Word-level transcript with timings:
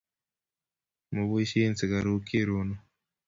Moboisyen 1.13 1.73
sukaruk 1.79 2.23
Cherono. 2.31 2.75